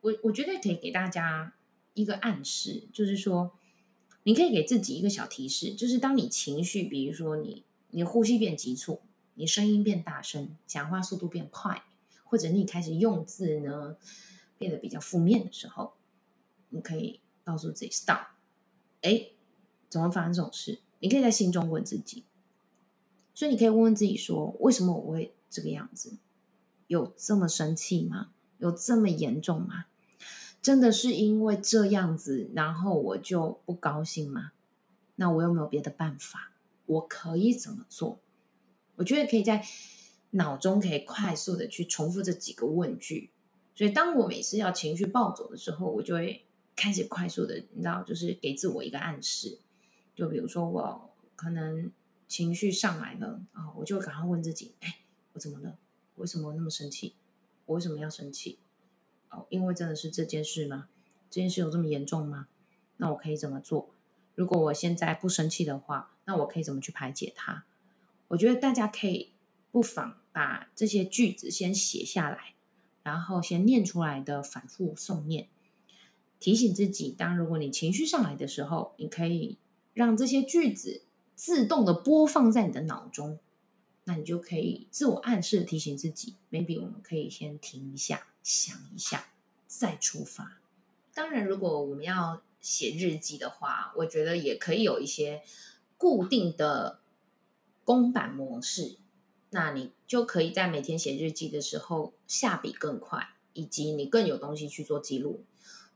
[0.00, 1.52] 我我觉得可以给大家
[1.92, 3.52] 一个暗示，就是说，
[4.22, 9.02] 你可以给自己一个小提示，就是当你情绪，比如说你你呼吸变急促，
[9.34, 11.82] 你声音变大声，讲话速度变快，
[12.28, 13.96] 或者你开始用字呢
[14.58, 15.94] 变得比较负面的时候，
[16.68, 18.26] 你可以告诉自己 stop。
[19.02, 19.30] 哎，
[19.88, 20.80] 怎么发生这种事？
[21.00, 22.24] 你可以在心中问自己，
[23.34, 26.18] 所以你可以问问自己说：为什么我会这个样子？
[26.86, 28.30] 有这么生气吗？
[28.58, 29.86] 有这么严重吗？
[30.60, 34.52] 真的是因为这样子，然后我就不高兴吗？
[35.14, 36.52] 那我有没有别的办法？
[36.86, 38.18] 我可以怎么做？
[38.96, 39.64] 我觉得可以在
[40.30, 43.30] 脑中可以快速的去重复这几个问句。
[43.74, 49.58] 所以当我每次要情绪暴走的时候，我就会开始快速的，你知道，就是给自我一个暗示。
[50.14, 51.92] 就比如说我可能
[52.26, 54.98] 情绪上来了啊，我就赶快问自己：哎，
[55.32, 55.78] 我怎么了？
[56.16, 57.14] 为什么那么生气？
[57.66, 58.58] 我为什么要生气？
[59.30, 60.88] 哦，因为真的是这件事吗？
[61.30, 62.48] 这件事有这么严重吗？
[62.96, 63.90] 那我可以怎么做？
[64.34, 67.64] 如果我现在不生气的话，那我可以怎么去排解它？
[68.28, 69.32] 我觉得大家可以
[69.78, 72.54] 不妨把这些句子先写下来，
[73.04, 75.46] 然后先念出来的反复诵念，
[76.40, 79.56] 提醒自己：当如果你情绪上来的时候，你可以
[79.94, 81.02] 让这些句子
[81.36, 83.38] 自动的播放在你的脑中。
[84.02, 89.28] 那你就可以自我暗示提醒自己，maybe 我们可以先停一下，想一下，
[89.68, 90.58] 再出发。
[91.14, 95.42] 当然，如果我们要写日记的话，我觉得也可以有一些
[95.96, 96.98] 固定的
[97.84, 98.96] 公版模式。
[99.50, 105.44] 那你就可以在每天写日记的时候下笔更快，以及你更有东西去做记录。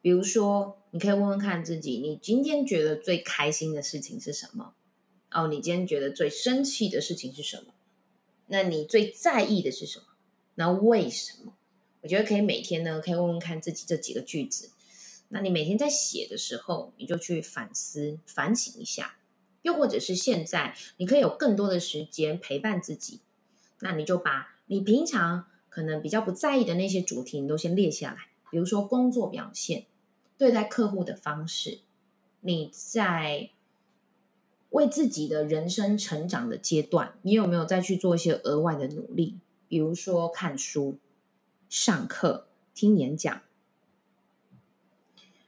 [0.01, 4.75] 比如说，你可以问问看自己，你今天觉得最开心的事情是什么？
[5.31, 7.73] 哦，你今天觉得最生气的事情是什么？
[8.49, 10.07] 那你最在意的是什么？
[10.57, 11.55] 那为什么？
[12.01, 14.71] 我觉得可以每天呢，可以问问看自己这几个句子。
[15.29, 19.17] 那你每天在写的时候，你就去反思、反省一下。
[19.63, 23.21] 又或者是现在，你可以有更多的时间陪伴自己。
[23.83, 28.29] 那你就把你平常可能比较不在意的那些主题，你都先列下来。
[28.51, 29.85] 比如说工作表现、
[30.39, 31.81] 对待客户的方式，
[32.41, 33.51] 你在。
[34.71, 39.37] 为自己的人生成长的阶段，你有没有再去做一些额外的努力？
[39.69, 40.97] 比如说看书、
[41.69, 43.43] 上课、听演讲。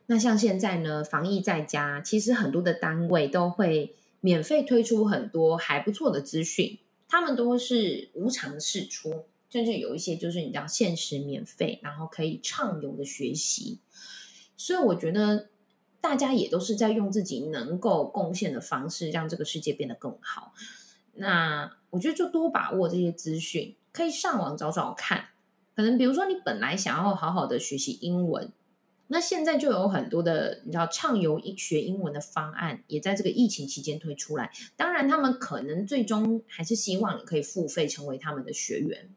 [0.05, 6.79] 那像现在呢，防疫在家，其实很多的单位都会免费推出很多还不错的资讯，
[7.15, 13.79] 他们都是无偿试出，甚至有一些就是你知道限时免费，然后可以畅游的学习。
[14.57, 15.49] 所以我觉得。
[16.01, 20.53] 大家也都是在用自己能够贡献的方式，让这个世界变得更好。
[21.15, 25.29] 那我觉得就多把握这些资讯，可以上网找找看。
[25.75, 28.53] 可能比如说你本来想要好好的学习英文，
[29.09, 34.51] 那现在就有很多的你知道畅游学英文的方案，也在这个疫情期间推出来。
[34.77, 39.11] 当然，他们可能最终还是希望你可以付费成为他们的学员。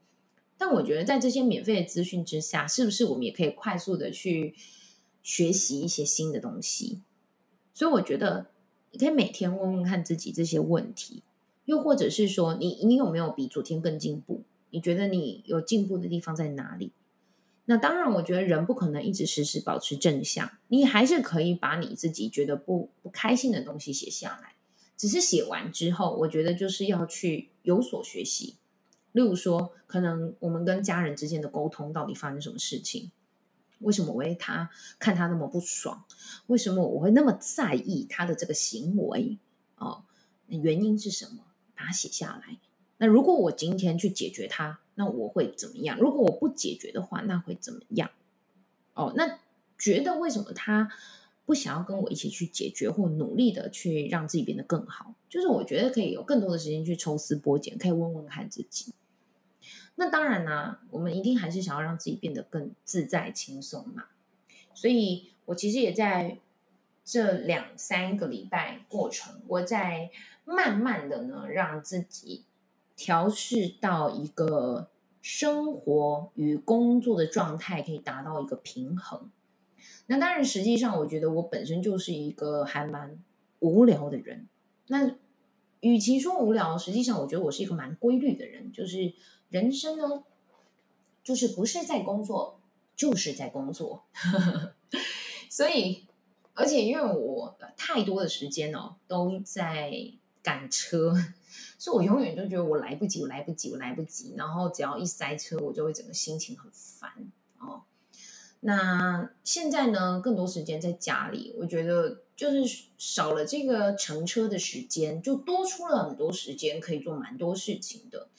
[0.58, 4.56] 但我觉得在这些免费的资讯之下，是不是我们也可以快速的去
[5.24, 7.02] 学习一些新的东西，
[7.74, 8.48] 所以我觉得
[8.92, 11.22] 你可以每天问问看自己这些问题，
[11.66, 14.44] 又或者是说你你有没有比昨天更进步？
[14.72, 16.92] 你觉得你有进步的地方在哪里？
[17.70, 24.56] 那当然，我觉得人不可能一直时时保持正向，你还是可以把你自己觉得不不开心的东西写下来。
[24.96, 28.56] 只是写完之后，我觉得就是要去有所学习。
[29.12, 33.12] 例如说，可能我们跟家人之间的沟通到底发生什么事情？
[33.80, 36.06] 为什么我为他看他那么不爽？
[36.48, 39.38] 为什么我会那么在意他的这个行为？
[39.76, 40.06] 哦，
[40.48, 41.44] 原因是什么？
[41.76, 42.58] 把它写下来。
[42.98, 45.98] 那如果我今天去解决他，那我会怎么样？
[46.00, 48.10] 如果我不解决的话，那会怎么样？
[48.96, 49.40] 哦，那
[49.78, 50.92] 觉得为什么他
[51.46, 55.14] 不想要跟我一起去解决，或努力的去让自己变得更好？
[55.30, 58.94] 就是我觉得可以有更多的时间去抽丝剥茧，可以问问看自己。
[59.96, 64.06] 那当然呢、啊，我们一定还是想要让自己变得更自在轻松嘛。
[64.74, 66.40] 所以我其实也在
[67.06, 70.10] 这两三个礼拜过程，我在
[70.44, 72.46] 慢慢的呢，让自己
[72.98, 74.90] 调试到一个
[75.22, 79.32] 生活与工作的状态，可以达到一个平衡。
[80.08, 83.18] 那当然，实际上我觉得我本身就是一个还蛮
[83.60, 84.50] 无聊的人。
[84.88, 85.16] 那
[85.80, 89.14] 与其说无聊，实际上我觉得我是一个蛮规律的人，就是。
[89.50, 90.26] 人生呢，
[91.24, 92.60] 就是不是在工作，
[92.98, 94.04] 就是在工作。
[95.50, 96.06] 所以，
[96.54, 99.90] 而且因为我太多的时间哦，都在
[100.48, 101.14] 赶车，
[101.78, 104.34] 所以我永远都觉得我来不及，我来不及，我来不及。
[104.38, 107.12] 然后只要一塞车，我就会整个心情很烦
[107.60, 107.82] 哦。
[108.62, 118.30] 那现在呢，更多时间在家里，我觉得就是少了这个乘车的时间，就多出了很多时间可以做蛮多事情的。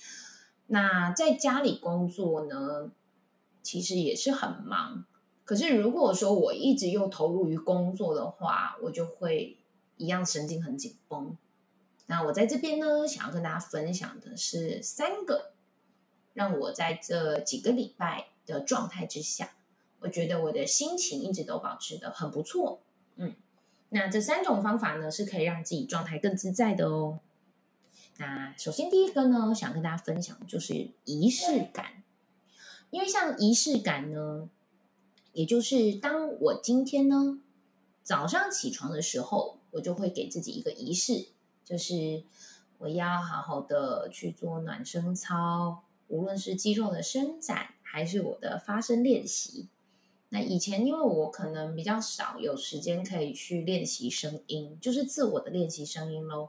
[0.69, 2.91] 那在家里工作呢，
[3.63, 5.05] 其实也是很忙。
[5.45, 9.59] 可是如果说我一直又投入于工作的话，我就会
[9.99, 11.37] 一样神经很紧绷。
[12.11, 15.53] 那我在这边呢，想要跟大家分享的是三个
[16.33, 19.53] 让我在这几个礼拜的状态之下。
[20.01, 22.81] 我觉得我的心情一直都保持得很不错，
[23.17, 23.35] 嗯，
[23.89, 27.19] 那这三种方法呢，是可以让自己状态更自在的哦。
[28.19, 32.05] 那首先第一个呢，想跟大家分享就是仪式感，
[32.91, 34.49] 因为像仪式感呢，
[35.33, 37.41] 也就是当我今天呢
[38.03, 41.27] 早上起床的时候，我就会给自己一个仪式，
[41.69, 42.23] 就是
[42.79, 49.69] 我要好好的去做暖身操，无论是肌肉的伸展，还是我的发声练习。
[50.31, 56.49] 那以前因为我可能比较少有时间可以去练习声音，就是自我的练习声音喽。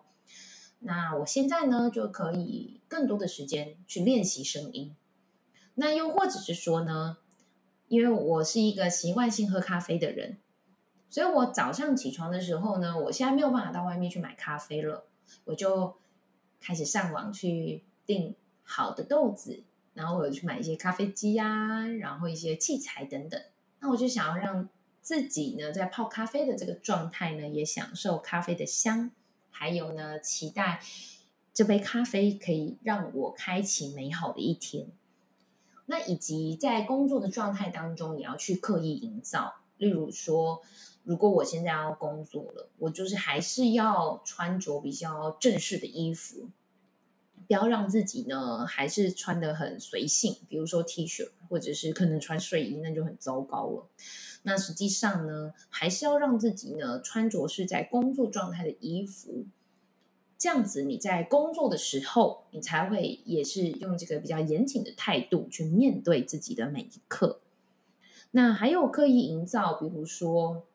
[0.80, 4.96] 那我现在呢就可以更多的时间去练习声音。
[5.76, 7.18] 那又或者是说呢，
[7.90, 10.38] 因为我是一个习惯性喝咖啡的人，
[11.10, 15.06] 所以我早上起床的时候呢，我现在没有办法到外面去买咖啡了，
[15.46, 15.98] 我就
[16.60, 19.64] 开始上网去订好的豆子，
[19.94, 23.42] 然后我有去买一些咖啡机呀，然后一些器材等等。
[23.80, 24.70] 那我就想要让
[25.02, 29.12] 自己呢，在泡咖啡的这个状态呢，也享受咖啡的香，
[29.50, 30.82] 还有呢，期待
[31.54, 34.88] 这杯咖啡可以让我开启美好的一天。
[35.86, 39.56] 那以及在工作的状态当中，也要去刻意营造。
[39.78, 40.62] 例如说，
[41.10, 46.50] 如果我现在要工作了，我就是还是要穿着比较正式的衣服。
[47.48, 53.88] 不要让自己呢，还是穿得很随性，比如说 T 恤，或者是可能穿睡衣，那就很糟糕了。
[54.44, 59.46] 那实际上呢，还是要让自己呢，穿着是在工作状态的衣服，
[60.38, 67.40] 这样子你在工作的时候，你才会也是用这个比较严谨的态度去面对自己的每一刻。
[68.30, 70.68] 那还有刻意营造，比如说。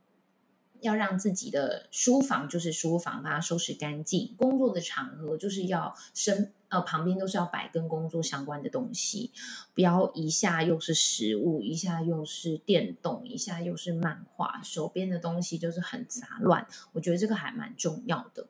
[0.84, 4.34] 要让自己的书房就是书房，把它收拾干净。
[4.36, 9.32] 工作的场合就是要身呃旁边都是要摆跟工作相关的东西，
[9.72, 16.66] 不要一下又是食物，一下又是电动，一下又是漫画，手边的东西就是很杂乱。
[16.92, 18.46] 我觉得这个还蛮重要的。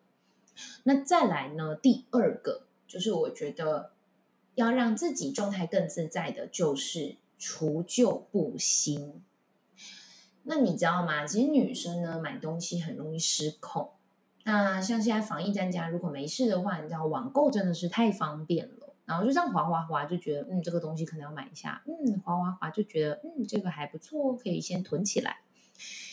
[0.82, 3.92] 那再来呢，第二个就是我觉得
[4.56, 9.22] 要让自己状态更自在的，就是除旧布新。
[10.44, 11.26] 那你知道吗？
[11.26, 13.90] 其实女生呢，买东西很容易失控。
[14.44, 18.94] 那像现在防疫专家，如果没事的话，你知道网购真的是太方便了。
[19.06, 21.82] 然后就这样滑滑滑，就觉得嗯，这个东西可能要买一下。
[21.86, 25.40] 嗯，滑滑滑就觉得嗯，这个还不错，可以先囤起来。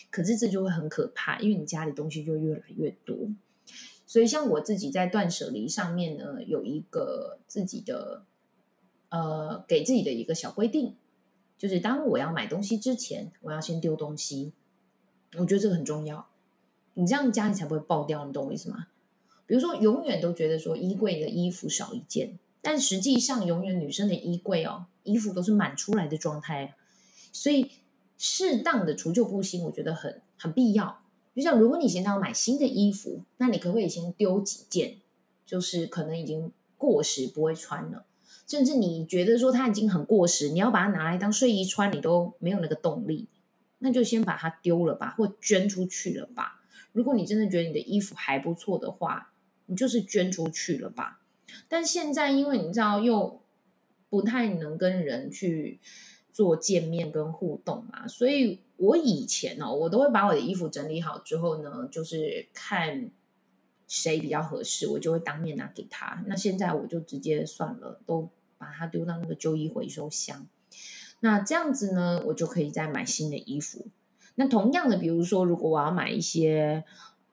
[0.09, 3.17] 可是这就会很可怕，因为你家里东西就越来越多。
[4.05, 8.23] 所以像我自己在断舍离上面呢，有一个自己的
[9.09, 10.95] 呃，给自己的一个小规定。
[11.61, 14.51] 就是当我要买东西之前，我要先丢东西。
[15.37, 16.27] 我觉得这个很重要，
[16.95, 18.87] 你这样家里才不会爆掉，你懂我意思吗？
[19.45, 26.73] 比如说，永远都觉得说衣柜的衣服少一件，但实际上永远女生的衣柜哦，衣服都是满出来的状态。
[27.31, 27.69] 所以
[28.17, 31.03] 适当的除旧布新，我觉得很很必要。
[31.35, 34.95] 就像如果你现在要买新的衣服，那你可不可以先丢几件，
[35.45, 38.05] 就是可能已经过时不会穿了。
[38.51, 43.29] 甚至你觉得说它已经很过时，你要把它拿来当睡衣穿，你都没有那个动力，
[43.79, 46.61] 那就先把它丢了吧，或捐出去了吧。
[46.91, 49.31] 如果你真的觉得你的衣服还不错的话，
[49.67, 51.21] 你就是捐出去了吧。
[51.69, 53.41] 但现在因为你知道又
[54.09, 55.79] 不太能跟人去
[56.33, 63.11] 做见面跟互动嘛，所以我以前哦，我都会把我的衣服整理好之后呢，就是看。
[63.93, 66.23] 谁比较合适，我就会当面拿给他。
[66.25, 68.29] 那现在我就直接算了，都
[68.61, 70.47] 把它丢到那个旧衣回收箱。
[71.19, 73.87] 那这样子呢，我就可以再买新的衣服。
[74.35, 76.83] 那同样的，比如说，如果我要买一些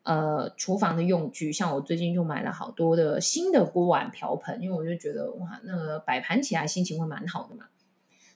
[0.02, 7.66] 呃厨房的用具，像我最近就买了好多的新的锅碗瓢盆，因为我就觉得哇，那个摆盘起来心情会蛮好的嘛。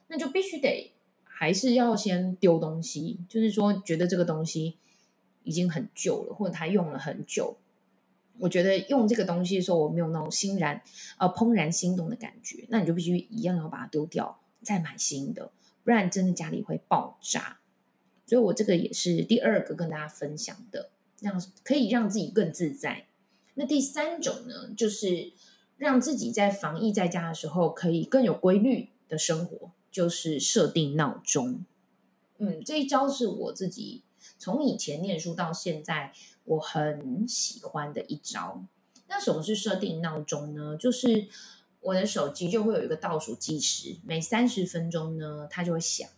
[0.08, 0.92] 那就必须得
[1.24, 4.78] 还是要先丢东西，就是说觉得这个东西
[5.42, 7.56] 已经很旧了，或者它用了很久。
[8.38, 10.82] 我觉得用这个东西的时候，我没有那种欣然
[11.18, 15.52] 呃怦然心动的感觉，那你就必须一样要把它丢掉，再买新的，
[15.84, 17.58] 不然真的家里会爆炸。
[18.26, 23.06] 所以我这个也是第二个跟大家分享的，让可以让自己更自在。
[23.54, 25.32] 那第三种呢，就是
[25.76, 31.66] 让自己在防疫在家的时候可以更有规律的生活，就是设定闹钟。
[32.38, 34.02] 嗯，这一招是我自己
[34.38, 36.12] 从以前念书到现在
[36.44, 38.64] 我很喜欢的一招。
[39.08, 40.76] 那什么是设定闹钟呢？
[40.76, 41.28] 就是
[41.80, 46.08] 我的手机就会有一个倒数计时，每三十分钟呢，它就会响，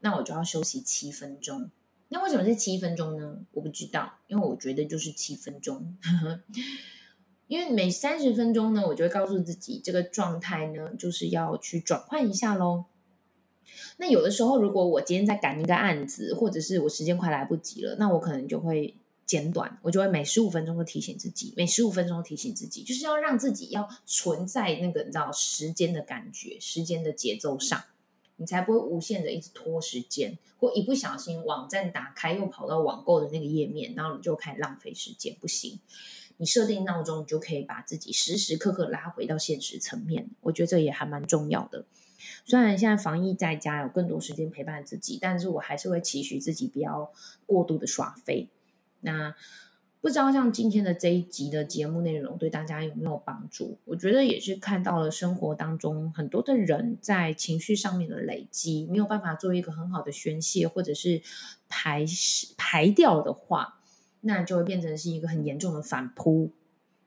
[0.00, 1.70] 那我就要休息七分钟。
[2.08, 3.38] 那为什么是七分钟呢？
[3.52, 5.96] 我不知道，因为我觉得就是七分钟。
[7.48, 12.84] 因为每三十分钟呢，我就会告诉自己，这个状态呢，就是要去转换一下喽。
[13.96, 18.96] 那有的时候，如果我今天在赶一个案子，或者是我时间快来不及了，那我可能就会
[19.26, 27.82] 简短，我就会每十五分钟都提醒自己，每十五分钟提醒自己，就是要让自己要存在那个你知道时间的感觉、时间的节奏上，
[28.36, 35.80] 你才不会无限的一直拖时间，或一不小心网站打开又跑到网购的那个页面，然后你就开始浪费时间，不行。
[36.36, 40.30] 你设定闹钟，你就可以把自己时时刻刻拉回到现实层面。
[40.40, 41.84] 我觉得这也还蛮重要的。
[42.44, 47.12] 虽然现在防疫在家有更多时间陪伴自己，但是我还是会期许自己不要
[47.46, 48.48] 过度的耍废。
[49.04, 49.34] 那
[50.00, 53.78] 不知道像今天的这一集的节目内容对大家有没有帮助？
[53.84, 61.22] 我觉得也是看到了生活当中很多的人在情绪上面的累积，没有办法做一个很好的宣泄，或者是
[61.68, 62.04] 排
[62.56, 63.80] 排掉的话。
[64.26, 66.50] 那就会变成是一个很严重的反扑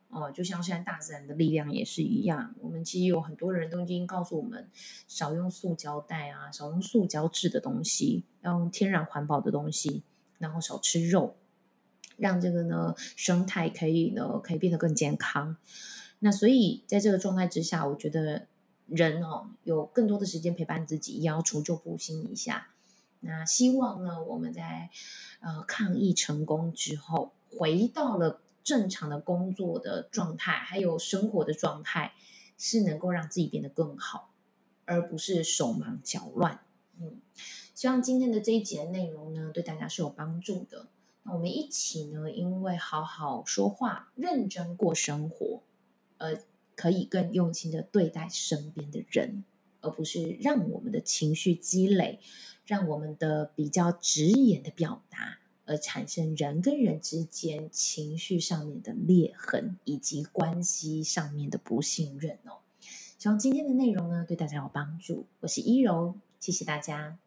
[0.10, 2.54] 哦，就像现在大自然的力量也是一样。
[2.62, 4.70] 我们其实有很多人都已经告诉我们，
[5.08, 10.04] 少用塑胶袋啊，少用塑胶制的东西，要用天然环保的东西，
[10.38, 11.36] 然后少吃肉，
[12.18, 15.56] 让这个呢生态可以呢可以变得更健康。
[16.20, 18.48] 那所以在这个状态之下，我觉得
[18.88, 22.70] 人哦有更多的时间陪伴自己，也要除旧布新一下。
[23.20, 24.90] 那希望呢，我们在
[25.40, 32.14] 呃抗疫成功之后，回到了正常的工作的状态，还有生活的状态，
[32.58, 34.32] 是能够让自己变得更好，
[34.86, 36.62] 而不是手忙脚乱。
[37.00, 37.22] 嗯，
[37.74, 40.88] 希望今天的这一集的内容呢，对大家是有帮助的。
[41.32, 45.62] 我们一起呢，因为好好说话、认真过生活，
[46.18, 46.42] 而
[46.76, 49.44] 可以更用心的对待身边的人，
[49.82, 52.20] 而不是让我们的情绪积累。
[52.66, 62.60] 让我们的比较直言的表达，而产生人跟人之间情绪上面的裂痕，以及关系上面的不信任哦。
[63.18, 65.28] 希望今天的内容呢，对大家有帮助。
[65.40, 67.18] 我是依柔，谢谢大家。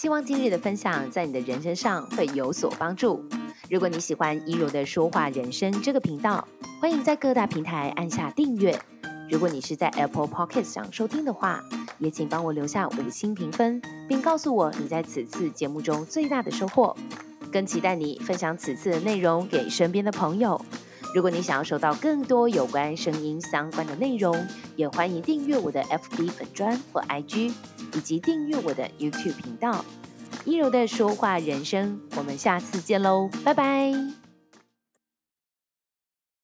[0.00, 3.22] 希望今日的分享在你的人生上会有所帮助。
[3.68, 6.48] 如果你喜欢依柔的说话人生这个频道，
[6.80, 8.80] 欢迎在各大平台按下订阅。
[9.30, 11.62] 如果你是在 Apple Podcast 上收听的话，
[11.98, 16.96] 也请帮我留下五星评分，并告诉我你在此次节目中最大的收获。
[17.52, 20.58] 更期待你分享此次的内容给身边的朋友。
[21.14, 24.34] 如果你想要收到更多有关声音相关的内容，
[24.76, 27.52] 也欢迎订阅我的 FB 粉专或 IG，
[27.94, 29.84] 以及订阅我的 YouTube 频道。
[30.44, 34.19] 一柔的说话人生，我们下次见喽，拜拜。